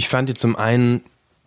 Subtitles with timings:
[0.00, 1.02] Ich fand ihn zum einen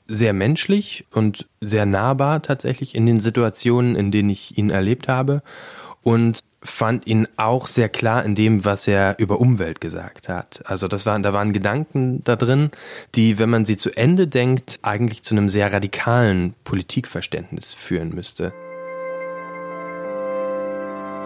[0.05, 5.41] sehr menschlich und sehr nahbar tatsächlich in den Situationen, in denen ich ihn erlebt habe
[6.03, 10.61] und fand ihn auch sehr klar in dem, was er über Umwelt gesagt hat.
[10.65, 12.69] Also das waren, da waren Gedanken da drin,
[13.15, 18.53] die, wenn man sie zu Ende denkt, eigentlich zu einem sehr radikalen Politikverständnis führen müsste.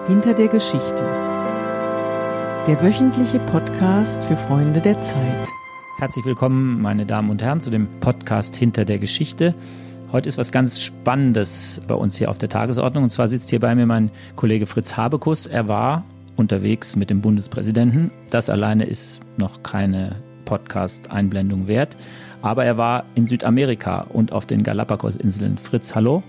[0.07, 1.03] Hinter der Geschichte.
[2.67, 5.56] Der wöchentliche Podcast für Freunde der Zeit.
[5.99, 9.55] Herzlich willkommen, meine Damen und Herren, zu dem Podcast Hinter der Geschichte.
[10.11, 13.05] Heute ist was ganz Spannendes bei uns hier auf der Tagesordnung.
[13.05, 15.47] Und zwar sitzt hier bei mir mein Kollege Fritz Habekus.
[15.47, 18.11] Er war unterwegs mit dem Bundespräsidenten.
[18.29, 21.97] Das alleine ist noch keine Podcast-Einblendung wert.
[22.43, 25.57] Aber er war in Südamerika und auf den Galapagos-Inseln.
[25.57, 26.21] Fritz, hallo.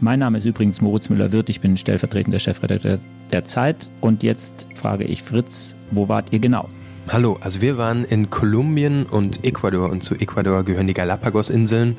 [0.00, 1.48] Mein Name ist übrigens Moritz Müller-Wirth.
[1.48, 2.98] Ich bin stellvertretender Chefredakteur
[3.30, 3.90] der Zeit.
[4.02, 6.68] Und jetzt frage ich Fritz, wo wart ihr genau?
[7.08, 11.98] Hallo, also wir waren in Kolumbien und Ecuador und zu Ecuador gehören die Galapagos-Inseln.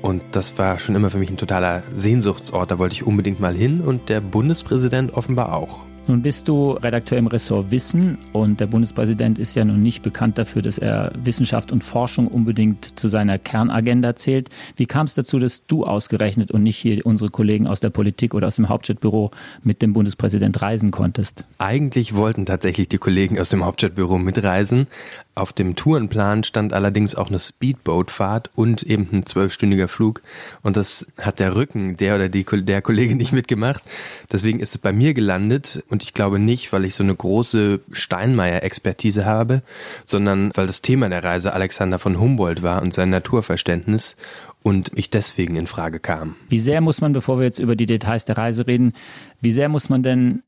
[0.00, 2.70] Und das war schon immer für mich ein totaler Sehnsuchtsort.
[2.70, 5.87] Da wollte ich unbedingt mal hin und der Bundespräsident offenbar auch.
[6.08, 10.38] Nun bist du Redakteur im Ressort Wissen und der Bundespräsident ist ja nun nicht bekannt
[10.38, 14.48] dafür, dass er Wissenschaft und Forschung unbedingt zu seiner Kernagenda zählt.
[14.76, 18.32] Wie kam es dazu, dass du ausgerechnet und nicht hier unsere Kollegen aus der Politik
[18.32, 21.44] oder aus dem Hauptstadtbüro mit dem Bundespräsident reisen konntest?
[21.58, 24.86] Eigentlich wollten tatsächlich die Kollegen aus dem Hauptstadtbüro mitreisen,
[25.38, 30.20] auf dem Tourenplan stand allerdings auch eine Speedboatfahrt und eben ein zwölfstündiger Flug.
[30.62, 33.84] Und das hat der Rücken der oder die, der Kollege nicht mitgemacht.
[34.32, 35.84] Deswegen ist es bei mir gelandet.
[35.88, 39.62] Und ich glaube nicht, weil ich so eine große Steinmeier-Expertise habe,
[40.04, 44.16] sondern weil das Thema der Reise Alexander von Humboldt war und sein Naturverständnis
[44.62, 46.36] und ich deswegen in Frage kam.
[46.48, 48.92] Wie sehr muss man, bevor wir jetzt über die Details der Reise reden,
[49.40, 50.42] wie sehr muss man denn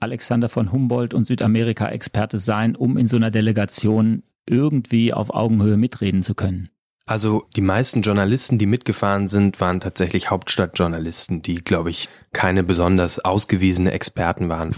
[0.00, 6.22] Alexander von Humboldt und Südamerika-Experte sein, um in so einer Delegation irgendwie auf Augenhöhe mitreden
[6.22, 6.70] zu können?
[7.08, 13.24] Also die meisten Journalisten, die mitgefahren sind, waren tatsächlich Hauptstadtjournalisten, die, glaube ich, keine besonders
[13.24, 14.74] ausgewiesene Experten waren.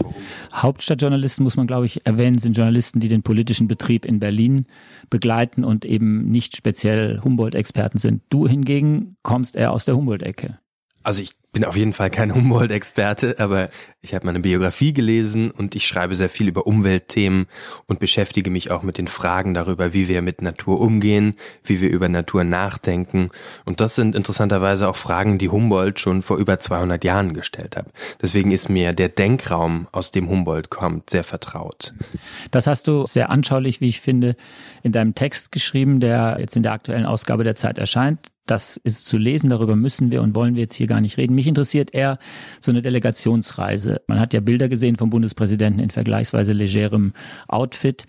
[0.53, 4.67] Hauptstadtjournalisten, muss man, glaube ich, erwähnen, sind Journalisten, die den politischen Betrieb in Berlin
[5.09, 8.21] begleiten und eben nicht speziell Humboldt-Experten sind.
[8.29, 10.59] Du hingegen kommst eher aus der Humboldt-Ecke.
[11.03, 13.69] Also ich bin auf jeden Fall kein Humboldt-Experte, aber
[14.01, 17.47] ich habe meine Biografie gelesen und ich schreibe sehr viel über Umweltthemen
[17.87, 21.89] und beschäftige mich auch mit den Fragen darüber, wie wir mit Natur umgehen, wie wir
[21.89, 23.29] über Natur nachdenken.
[23.65, 27.87] Und das sind interessanterweise auch Fragen, die Humboldt schon vor über 200 Jahren gestellt hat.
[28.21, 31.93] Deswegen ist mir der Denkraum, aus dem Humboldt kommt, sehr vertraut.
[32.51, 34.35] Das hast du sehr anschaulich, wie ich finde,
[34.83, 38.31] in deinem Text geschrieben, der jetzt in der aktuellen Ausgabe der Zeit erscheint.
[38.49, 41.35] Das ist zu lesen, darüber müssen wir und wollen wir jetzt hier gar nicht reden.
[41.35, 42.17] Mich interessiert eher
[42.59, 44.01] so eine Delegationsreise.
[44.07, 47.13] Man hat ja Bilder gesehen vom Bundespräsidenten in vergleichsweise legerem
[47.47, 48.07] Outfit.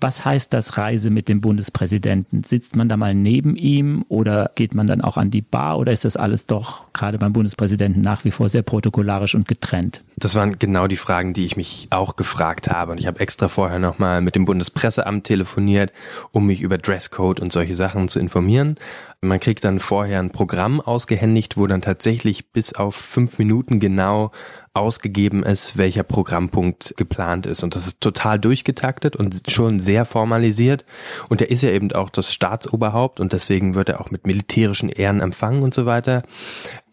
[0.00, 2.42] Was heißt das Reise mit dem Bundespräsidenten?
[2.42, 5.92] Sitzt man da mal neben ihm oder geht man dann auch an die Bar oder
[5.92, 10.02] ist das alles doch gerade beim Bundespräsidenten nach wie vor sehr protokollarisch und getrennt?
[10.16, 12.92] Das waren genau die Fragen, die ich mich auch gefragt habe.
[12.92, 15.92] Und ich habe extra vorher nochmal mit dem Bundespresseamt telefoniert,
[16.32, 18.76] um mich über Dresscode und solche Sachen zu informieren.
[19.22, 24.30] Man kriegt dann vorher ein Programm ausgehändigt, wo dann tatsächlich bis auf fünf Minuten genau
[24.72, 27.62] ausgegeben ist, welcher Programmpunkt geplant ist.
[27.62, 30.84] Und das ist total durchgetaktet und schon sehr formalisiert.
[31.28, 34.88] Und er ist ja eben auch das Staatsoberhaupt und deswegen wird er auch mit militärischen
[34.88, 36.22] Ehren empfangen und so weiter.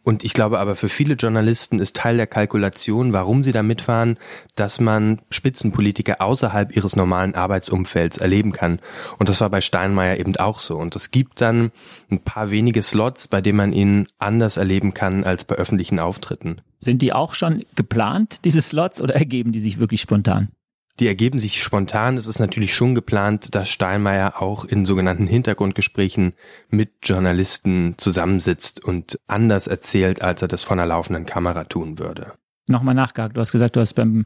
[0.08, 4.18] Und ich glaube aber für viele Journalisten ist Teil der Kalkulation, warum sie da mitfahren,
[4.56, 8.80] dass man Spitzenpolitiker außerhalb ihres normalen Arbeitsumfelds erleben kann.
[9.20, 10.78] Und das war bei Steinmeier eben auch so.
[10.78, 11.72] Und es gibt dann
[12.09, 16.62] ein paar wenige Slots, bei denen man ihn anders erleben kann als bei öffentlichen Auftritten.
[16.80, 20.50] Sind die auch schon geplant, diese Slots, oder ergeben die sich wirklich spontan?
[21.00, 22.18] Die ergeben sich spontan.
[22.18, 26.34] Es ist natürlich schon geplant, dass Steinmeier auch in sogenannten Hintergrundgesprächen
[26.70, 32.34] mit Journalisten zusammensitzt und anders erzählt, als er das von einer laufenden Kamera tun würde.
[32.68, 33.38] Nochmal nachgehakt.
[33.38, 34.26] Du hast gesagt, du hast beim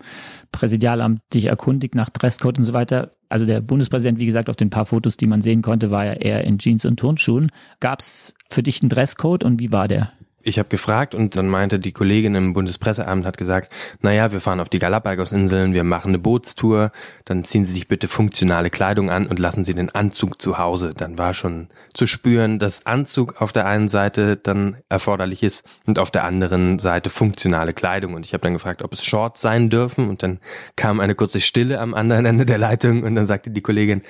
[0.52, 3.12] Präsidialamt dich erkundigt nach Dresscode und so weiter.
[3.30, 6.14] Also der Bundespräsident, wie gesagt, auf den paar Fotos, die man sehen konnte, war ja
[6.14, 7.52] eher in Jeans und Turnschuhen.
[7.80, 10.14] Gab es für dich einen Dresscode und wie war der?
[10.43, 13.72] Ich habe gefragt und dann meinte die Kollegin im Bundespresseamt hat gesagt,
[14.02, 16.91] naja, wir fahren auf die Galapagos-Inseln, wir machen eine Bootstour,
[17.26, 20.93] dann ziehen Sie sich bitte funktionale Kleidung an und lassen Sie den Anzug zu Hause.
[20.97, 25.99] Dann war schon zu spüren, dass Anzug auf der einen Seite dann erforderlich ist und
[25.99, 28.16] auf der anderen Seite funktionale Kleidung.
[28.16, 30.40] Und ich habe dann gefragt, ob es Shorts sein dürfen und dann
[30.76, 34.02] kam eine kurze Stille am anderen Ende der Leitung und dann sagte die Kollegin,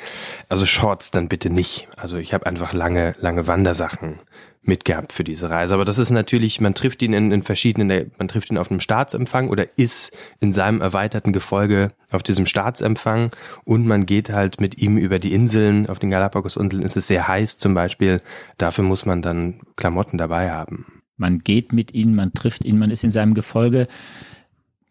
[0.48, 1.90] also Shorts dann bitte nicht.
[1.98, 4.20] Also ich habe einfach lange, lange Wandersachen
[4.64, 5.74] mitgehabt für diese Reise.
[5.74, 8.80] Aber das ist natürlich, man trifft ihn in, in verschiedenen, man trifft ihn auf einem
[8.80, 13.32] Staatsempfang oder ist in seinem erweiterten Gefolge auf diesem Staatsempfang
[13.64, 15.90] und man geht halt mit ihm über die Inseln.
[15.90, 18.22] Auf den Galapagos-Inseln ist es sehr heiß zum Beispiel.
[18.58, 21.02] Dafür muss man dann Klamotten dabei haben.
[21.18, 23.88] Man geht mit ihm, man trifft ihn, man ist in seinem Gefolge.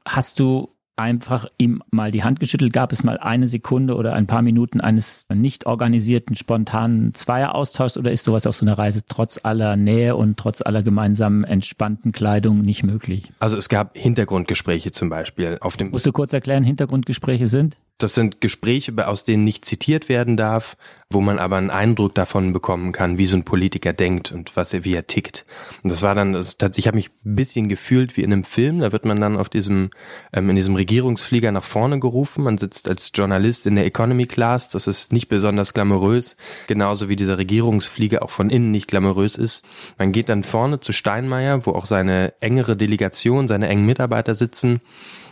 [0.05, 2.73] Hast du einfach ihm mal die Hand geschüttelt?
[2.73, 8.13] Gab es mal eine Sekunde oder ein paar Minuten eines nicht organisierten, spontanen Zweieraustauschs oder
[8.13, 12.61] ist sowas auf so einer Reise trotz aller Nähe und trotz aller gemeinsamen entspannten Kleidung
[12.61, 13.33] nicht möglich?
[13.41, 15.91] Also es gab Hintergrundgespräche zum Beispiel auf dem.
[15.91, 17.77] Musst du kurz erklären, Hintergrundgespräche sind?
[18.03, 20.77] Das sind Gespräche, aus denen nicht zitiert werden darf,
[21.11, 24.73] wo man aber einen Eindruck davon bekommen kann, wie so ein Politiker denkt und was
[24.73, 25.45] er, wie er tickt.
[25.83, 28.79] Und das war dann, das, ich habe mich ein bisschen gefühlt wie in einem Film.
[28.79, 29.91] Da wird man dann auf diesem,
[30.33, 32.45] ähm, in diesem Regierungsflieger nach vorne gerufen.
[32.45, 34.71] Man sitzt als Journalist in der Economy Class.
[34.71, 36.37] Das ist nicht besonders glamourös,
[36.69, 39.65] genauso wie dieser Regierungsflieger auch von innen nicht glamourös ist.
[39.99, 44.81] Man geht dann vorne zu Steinmeier, wo auch seine engere Delegation, seine engen Mitarbeiter sitzen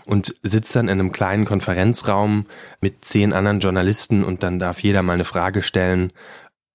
[0.08, 2.46] und sitzt dann in einem kleinen Konferenzraum
[2.81, 6.12] mit zehn anderen Journalisten und dann darf jeder mal eine Frage stellen,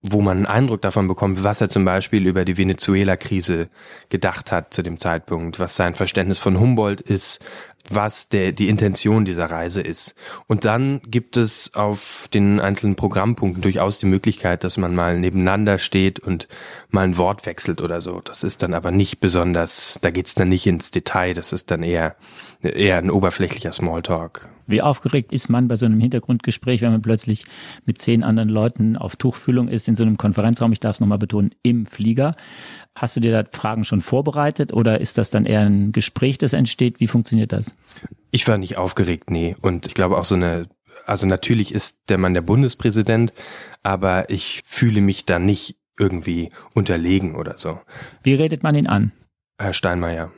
[0.03, 3.69] wo man einen Eindruck davon bekommt, was er zum Beispiel über die Venezuela-Krise
[4.09, 7.43] gedacht hat zu dem Zeitpunkt, was sein Verständnis von Humboldt ist,
[7.89, 10.15] was der, die Intention dieser Reise ist.
[10.47, 15.77] Und dann gibt es auf den einzelnen Programmpunkten durchaus die Möglichkeit, dass man mal nebeneinander
[15.79, 16.47] steht und
[16.89, 18.21] mal ein Wort wechselt oder so.
[18.21, 21.83] Das ist dann aber nicht besonders, da geht's dann nicht ins Detail, das ist dann
[21.83, 22.15] eher,
[22.61, 24.49] eher ein oberflächlicher Smalltalk.
[24.65, 27.45] Wie aufgeregt ist man bei so einem Hintergrundgespräch, wenn man plötzlich
[27.85, 31.17] mit zehn anderen Leuten auf Tuchfühlung ist in so einem Konferenzraum, ich darf es nochmal
[31.17, 32.35] betonen, im Flieger.
[32.95, 36.53] Hast du dir da Fragen schon vorbereitet oder ist das dann eher ein Gespräch, das
[36.53, 36.99] entsteht?
[36.99, 37.75] Wie funktioniert das?
[38.31, 39.55] Ich war nicht aufgeregt, nee.
[39.61, 40.67] Und ich glaube auch so eine,
[41.05, 43.33] also natürlich ist der Mann der Bundespräsident,
[43.81, 47.79] aber ich fühle mich da nicht irgendwie unterlegen oder so.
[48.23, 49.11] Wie redet man ihn an?
[49.59, 50.31] Herr Steinmeier.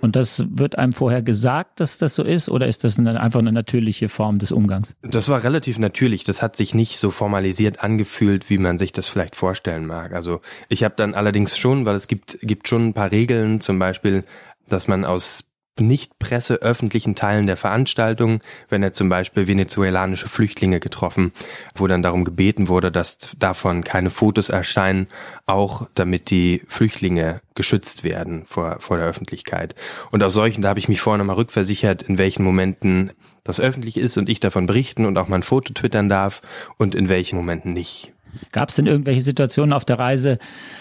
[0.00, 3.40] Und das wird einem vorher gesagt, dass das so ist, oder ist das eine, einfach
[3.40, 4.96] eine natürliche Form des Umgangs?
[5.02, 6.24] Das war relativ natürlich.
[6.24, 10.14] Das hat sich nicht so formalisiert angefühlt, wie man sich das vielleicht vorstellen mag.
[10.14, 13.78] Also ich habe dann allerdings schon, weil es gibt, gibt schon ein paar Regeln, zum
[13.78, 14.24] Beispiel,
[14.68, 21.32] dass man aus nicht presseöffentlichen Teilen der Veranstaltung, wenn er zum Beispiel venezuelanische Flüchtlinge getroffen,
[21.74, 25.06] wo dann darum gebeten wurde, dass davon keine Fotos erscheinen,
[25.46, 29.74] auch damit die Flüchtlinge geschützt werden vor, vor der Öffentlichkeit.
[30.10, 33.12] Und aus solchen, da habe ich mich vorher nochmal rückversichert, in welchen Momenten
[33.44, 36.42] das öffentlich ist und ich davon berichten und auch mein Foto twittern darf
[36.76, 38.12] und in welchen Momenten nicht.
[38.52, 40.36] Gab es denn irgendwelche Situationen auf der Reise,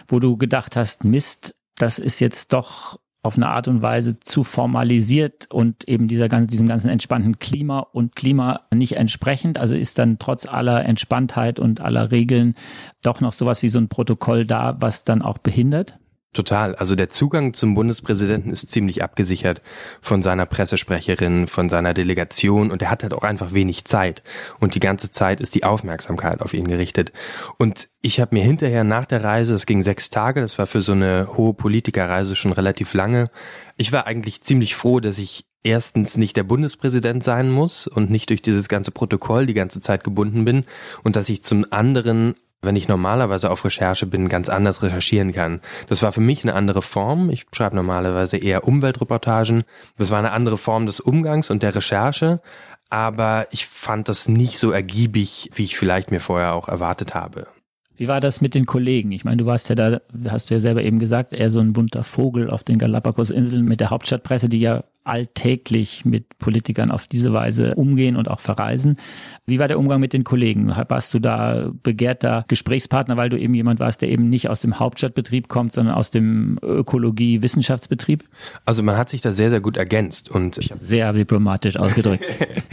[0.07, 4.43] wo du gedacht hast, Mist, das ist jetzt doch auf eine Art und Weise zu
[4.43, 9.57] formalisiert und eben dieser, diesem ganzen entspannten Klima und Klima nicht entsprechend.
[9.57, 12.55] Also ist dann trotz aller Entspanntheit und aller Regeln
[13.01, 15.99] doch noch sowas wie so ein Protokoll da, was dann auch behindert?
[16.31, 16.75] Total.
[16.75, 19.63] Also der Zugang zum Bundespräsidenten ist ziemlich abgesichert
[19.99, 24.21] von seiner Pressesprecherin, von seiner Delegation und er hat halt auch einfach wenig Zeit.
[24.59, 27.13] Und die ganze Zeit ist die Aufmerksamkeit auf ihn gerichtet.
[27.57, 30.81] Und ich habe mir hinterher nach der Reise, das ging sechs Tage, das war für
[30.81, 33.31] so eine hohe Politikerreise schon relativ lange,
[33.75, 38.29] ich war eigentlich ziemlich froh, dass ich erstens nicht der Bundespräsident sein muss und nicht
[38.29, 40.65] durch dieses ganze Protokoll die ganze Zeit gebunden bin
[41.03, 45.61] und dass ich zum anderen wenn ich normalerweise auf Recherche bin, ganz anders recherchieren kann.
[45.87, 47.29] Das war für mich eine andere Form.
[47.29, 49.63] Ich schreibe normalerweise eher Umweltreportagen.
[49.97, 52.41] Das war eine andere Form des Umgangs und der Recherche.
[52.89, 57.47] Aber ich fand das nicht so ergiebig, wie ich vielleicht mir vorher auch erwartet habe.
[57.95, 59.11] Wie war das mit den Kollegen?
[59.11, 61.73] Ich meine, du warst ja da, hast du ja selber eben gesagt, eher so ein
[61.73, 67.33] bunter Vogel auf den Galapagos-Inseln mit der Hauptstadtpresse, die ja alltäglich mit Politikern auf diese
[67.33, 68.97] Weise umgehen und auch verreisen.
[69.47, 70.69] Wie war der Umgang mit den Kollegen?
[70.69, 74.77] Warst du da begehrter Gesprächspartner, weil du eben jemand warst, der eben nicht aus dem
[74.77, 78.23] Hauptstadtbetrieb kommt, sondern aus dem Ökologie-Wissenschaftsbetrieb?
[78.65, 82.25] Also man hat sich da sehr, sehr gut ergänzt und sehr diplomatisch ausgedrückt.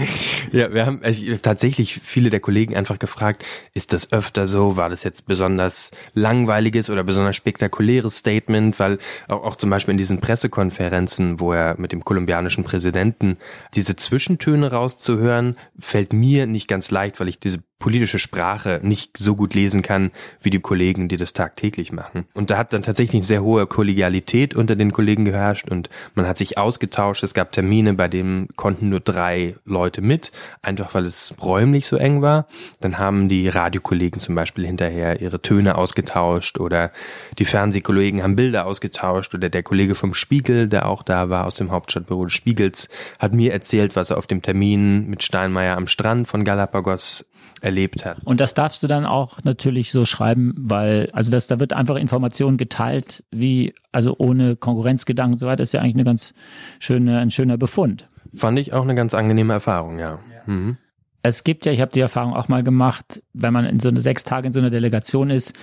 [0.52, 1.00] ja, wir haben
[1.40, 4.76] tatsächlich viele der Kollegen einfach gefragt, ist das öfter so?
[4.76, 8.78] War das jetzt besonders langweiliges oder besonders spektakuläres Statement?
[8.78, 13.38] Weil auch, auch zum Beispiel in diesen Pressekonferenzen, wo er mit dem kolumbianischen Präsidenten
[13.75, 19.37] diese Zwischentöne rauszuhören, fällt mir nicht ganz leicht, weil ich diese politische Sprache nicht so
[19.37, 22.25] gut lesen kann wie die Kollegen, die das tagtäglich machen.
[22.33, 26.26] Und da hat dann tatsächlich eine sehr hohe Kollegialität unter den Kollegen geherrscht und man
[26.26, 27.23] hat sich ausgetauscht.
[27.23, 31.97] Es gab Termine, bei denen konnten nur drei Leute mit, einfach weil es räumlich so
[31.97, 32.47] eng war.
[32.80, 36.92] Dann haben die Radiokollegen zum Beispiel hinterher ihre Töne ausgetauscht oder
[37.38, 41.56] die Fernsehkollegen haben Bilder ausgetauscht oder der Kollege vom Spiegel, der auch da war aus
[41.56, 45.88] dem Hauptstadtbüro des Spiegels, hat mir erzählt, was er auf dem Termin mit Steinmeier am
[45.88, 47.26] Strand von Galapagos
[47.61, 48.19] erlebt hat.
[48.25, 51.97] Und das darfst du dann auch natürlich so schreiben, weil, also das, da wird einfach
[51.97, 56.35] Information geteilt, wie, also ohne Konkurrenzgedanken und so weiter, ist ja eigentlich eine ganz
[56.78, 58.09] schöne, ein schöner Befund.
[58.35, 60.19] Fand ich auch eine ganz angenehme Erfahrung, ja.
[60.31, 60.52] ja.
[60.52, 60.76] Mhm.
[61.23, 64.00] Es gibt ja, ich habe die Erfahrung auch mal gemacht, wenn man in so eine
[64.00, 65.55] sechs Tage in so einer Delegation ist,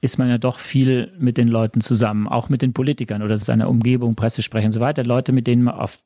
[0.00, 3.68] ist man ja doch viel mit den Leuten zusammen, auch mit den Politikern oder seiner
[3.68, 5.04] Umgebung, Pressesprecher und so weiter.
[5.04, 5.98] Leute, mit denen man auf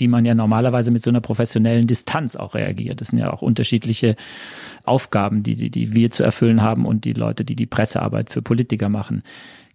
[0.00, 3.00] die man ja normalerweise mit so einer professionellen Distanz auch reagiert.
[3.00, 4.16] Das sind ja auch unterschiedliche
[4.84, 8.42] Aufgaben, die, die, die wir zu erfüllen haben und die Leute, die die Pressearbeit für
[8.42, 9.22] Politiker machen.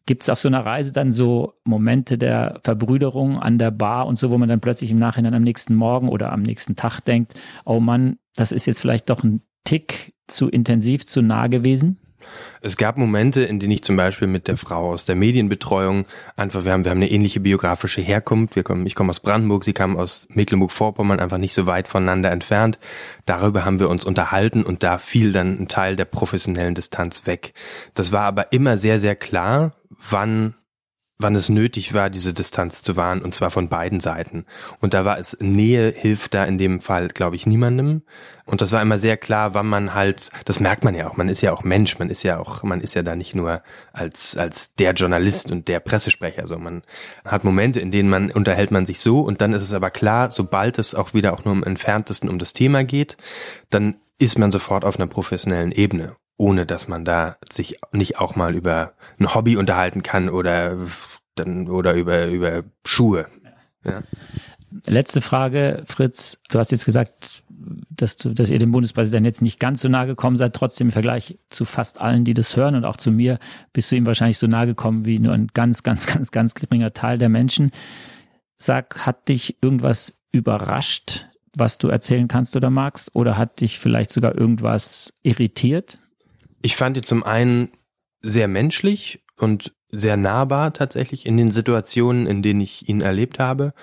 [0.07, 4.19] Gibt es auf so einer Reise dann so Momente der Verbrüderung an der Bar und
[4.19, 7.33] so, wo man dann plötzlich im Nachhinein am nächsten Morgen oder am nächsten Tag denkt,
[7.65, 11.97] oh Mann, das ist jetzt vielleicht doch ein Tick zu intensiv, zu nah gewesen?
[12.61, 16.05] Es gab Momente, in denen ich zum Beispiel mit der Frau aus der Medienbetreuung
[16.35, 18.55] einfach, wir haben, wir haben eine ähnliche biografische Herkunft.
[18.55, 22.31] Wir kommen, ich komme aus Brandenburg, sie kam aus Mecklenburg-Vorpommern, einfach nicht so weit voneinander
[22.31, 22.79] entfernt.
[23.25, 27.53] Darüber haben wir uns unterhalten und da fiel dann ein Teil der professionellen Distanz weg.
[27.93, 30.55] Das war aber immer sehr, sehr klar, wann
[31.17, 34.45] wann es nötig war, diese Distanz zu wahren, und zwar von beiden Seiten.
[34.81, 38.01] Und da war es, Nähe hilft da in dem Fall, glaube ich, niemandem.
[38.43, 41.29] Und das war immer sehr klar, wann man halt, das merkt man ja auch, man
[41.29, 44.35] ist ja auch Mensch, man ist ja auch, man ist ja da nicht nur als,
[44.35, 46.83] als der Journalist und der Pressesprecher, so man
[47.23, 50.31] hat Momente, in denen man unterhält man sich so und dann ist es aber klar,
[50.31, 53.17] sobald es auch wieder auch nur im entferntesten um das Thema geht,
[53.69, 58.35] dann ist man sofort auf einer professionellen Ebene ohne dass man da sich nicht auch
[58.35, 60.77] mal über ein Hobby unterhalten kann oder
[61.35, 63.27] dann oder über über Schuhe.
[63.83, 64.03] Ja.
[64.85, 66.39] Letzte Frage, Fritz.
[66.49, 67.43] Du hast jetzt gesagt,
[67.89, 70.53] dass, du, dass ihr dem Bundespräsidenten jetzt nicht ganz so nahe gekommen seid.
[70.53, 73.39] Trotzdem im Vergleich zu fast allen, die das hören und auch zu mir,
[73.71, 76.93] bist du ihm wahrscheinlich so nahe gekommen wie nur ein ganz, ganz, ganz, ganz geringer
[76.93, 77.71] Teil der Menschen.
[78.57, 83.15] Sag, hat dich irgendwas überrascht, was du erzählen kannst oder magst?
[83.15, 85.97] Oder hat dich vielleicht sogar irgendwas irritiert?
[86.65, 87.69] Ich fand ihn zum einen
[88.21, 93.75] sehr menschlich und sehr nahbar tatsächlich in den Situationen, in denen ich ihn erlebt habe.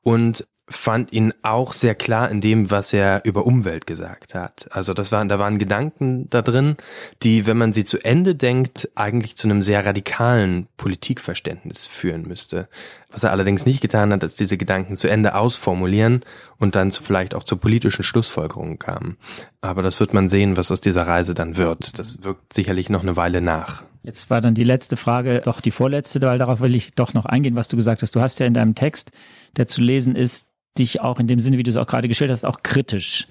[0.00, 4.66] Und fand ihn auch sehr klar in dem, was er über Umwelt gesagt hat.
[4.70, 6.76] Also das waren, da waren Gedanken da drin,
[7.22, 12.68] die, wenn man sie zu Ende denkt, eigentlich zu einem sehr radikalen Politikverständnis führen müsste.
[13.10, 16.24] Was er allerdings nicht getan hat, ist diese Gedanken zu Ende ausformulieren
[16.58, 19.18] und dann zu, vielleicht auch zur politischen Schlussfolgerungen kamen.
[19.60, 21.98] Aber das wird man sehen, was aus dieser Reise dann wird.
[21.98, 23.84] Das wirkt sicherlich noch eine Weile nach.
[24.02, 27.24] Jetzt war dann die letzte Frage doch die vorletzte, weil darauf will ich doch noch
[27.24, 28.14] eingehen, was du gesagt hast.
[28.14, 29.12] Du hast ja in deinem Text,
[29.56, 32.30] der zu lesen ist, dich auch in dem Sinne, wie du es auch gerade gestellt
[32.30, 33.26] hast, auch kritisch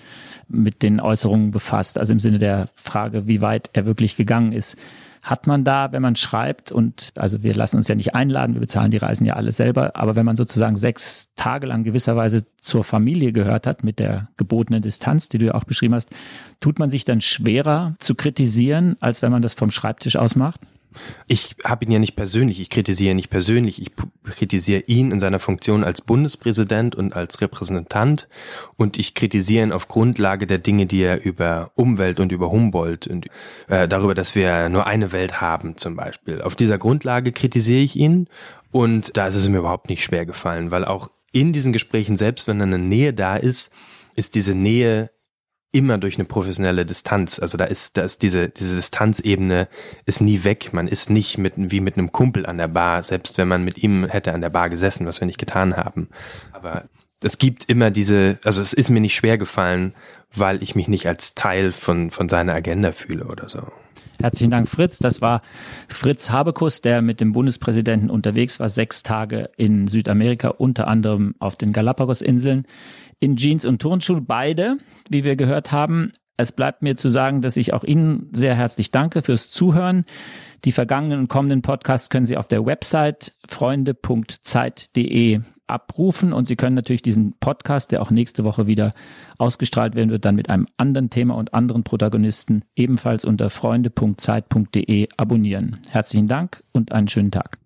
[0.48, 1.98] mit den Äußerungen befasst.
[1.98, 4.78] Also im Sinne der Frage, wie weit er wirklich gegangen ist.
[5.22, 8.60] Hat man da, wenn man schreibt und also wir lassen uns ja nicht einladen, wir
[8.60, 12.84] bezahlen die Reisen ja alle selber, aber wenn man sozusagen sechs Tage lang gewisserweise zur
[12.84, 16.10] Familie gehört hat mit der gebotenen Distanz, die du ja auch beschrieben hast,
[16.60, 20.60] tut man sich dann schwerer zu kritisieren, als wenn man das vom Schreibtisch aus macht?
[21.28, 23.92] Ich habe ihn ja nicht persönlich, ich kritisiere ihn nicht persönlich, ich
[24.24, 28.28] kritisiere ihn in seiner Funktion als Bundespräsident und als Repräsentant
[28.78, 33.08] und ich kritisiere ihn auf Grundlage der Dinge, die er über Umwelt und über Humboldt
[33.08, 33.28] und
[33.68, 36.42] äh, darüber, dass wir nur eine Welt haben zum Beispiel.
[36.42, 38.28] Auf dieser Grundlage kritisiere ich ihn
[38.72, 42.48] und da ist es mir überhaupt nicht schwer gefallen, weil auch in diesen Gesprächen, selbst
[42.48, 43.74] wenn eine Nähe da ist,
[44.16, 45.10] ist diese Nähe
[45.74, 47.40] immer durch eine professionelle Distanz.
[47.40, 49.68] Also da ist, da ist diese, diese Distanzebene
[50.06, 50.72] ist nie weg.
[50.72, 53.80] Man ist nicht mit, wie mit einem Kumpel an der Bar, selbst wenn man mit
[53.80, 56.10] ihm hätte an der Bar gesessen, was wir nicht getan haben.
[56.54, 56.86] Aber
[57.22, 59.94] es gibt immer diese, also es ist mir nicht schwer gefallen,
[60.34, 63.72] weil ich mich nicht als Teil von, von seiner Agenda fühle oder so.
[64.24, 65.00] Herzlichen Dank, Fritz.
[65.00, 65.42] Das war
[65.90, 71.58] Fritz Habekus, der mit dem Bundespräsidenten unterwegs war, sechs Tage in Südamerika, unter anderem auf
[71.58, 72.66] den Galapagos-Inseln
[73.20, 74.78] in Jeans und Turnschuhen, beide,
[75.10, 76.14] wie wir gehört haben.
[76.38, 80.06] Es bleibt mir zu sagen, dass ich auch Ihnen sehr herzlich danke fürs Zuhören.
[80.64, 85.42] Die vergangenen und kommenden Podcasts können Sie auf der Website freunde.zeit.de
[85.74, 88.94] abrufen und Sie können natürlich diesen Podcast, der auch nächste Woche wieder
[89.38, 95.80] ausgestrahlt werden wird, dann mit einem anderen Thema und anderen Protagonisten ebenfalls unter freunde.zeit.de abonnieren.
[95.90, 97.63] Herzlichen Dank und einen schönen Tag.